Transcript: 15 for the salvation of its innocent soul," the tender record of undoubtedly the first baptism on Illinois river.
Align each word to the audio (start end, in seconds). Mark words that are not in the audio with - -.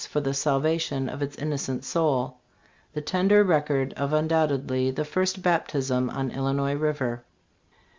15 0.03 0.11
for 0.11 0.19
the 0.27 0.33
salvation 0.33 1.07
of 1.07 1.21
its 1.21 1.37
innocent 1.37 1.83
soul," 1.85 2.37
the 2.93 3.01
tender 3.01 3.43
record 3.43 3.93
of 3.93 4.13
undoubtedly 4.13 4.89
the 4.89 5.05
first 5.05 5.43
baptism 5.43 6.09
on 6.09 6.31
Illinois 6.31 6.73
river. 6.73 7.23